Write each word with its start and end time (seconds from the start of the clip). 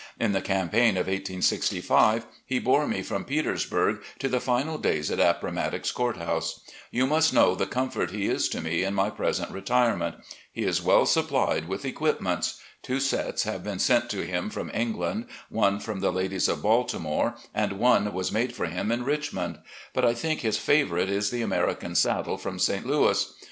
In 0.19 0.31
the 0.31 0.41
campaign 0.41 0.97
of 0.97 1.05
1865, 1.05 2.25
he 2.43 2.57
bore 2.57 2.87
me 2.87 3.03
from 3.03 3.23
Petersburg 3.23 4.01
to 4.17 4.27
the 4.27 4.39
final 4.41 4.79
days 4.79 5.11
at 5.11 5.19
Appomattox 5.19 5.91
Court 5.91 6.17
House. 6.17 6.61
You 6.89 7.05
must 7.05 7.35
know 7.35 7.53
the 7.53 7.67
comfort 7.67 8.09
he 8.09 8.25
is 8.25 8.49
to 8.49 8.61
me 8.61 8.81
in 8.83 8.95
my 8.95 9.11
present 9.11 9.51
retirement. 9.51 10.15
He 10.51 10.63
is 10.63 10.77
84 10.77 10.77
RECOLLECTIONS 10.77 10.77
OP 10.79 10.89
GENERAL 10.89 10.97
LEE 10.97 10.97
well 10.97 11.05
supplied 11.55 11.69
with 11.69 11.85
equipments. 11.85 12.59
Two 12.81 12.99
sets 12.99 13.43
have 13.43 13.63
been 13.63 13.77
sent 13.77 14.09
to 14.09 14.25
him 14.25 14.49
from 14.49 14.71
England, 14.73 15.27
one 15.49 15.79
from 15.79 15.99
the 15.99 16.11
ladies 16.11 16.49
of 16.49 16.63
Balti 16.63 16.99
more, 16.99 17.35
and 17.53 17.73
one 17.73 18.11
was 18.11 18.31
made 18.31 18.55
for 18.55 18.65
him 18.65 18.91
in 18.91 19.03
Richmond; 19.03 19.59
but 19.93 20.03
I 20.03 20.15
think 20.15 20.39
his 20.39 20.57
favourite 20.57 21.09
is 21.09 21.29
the 21.29 21.43
American 21.43 21.93
saddle 21.93 22.39
from 22.39 22.57
St. 22.57 22.87
Louis. 22.87 23.31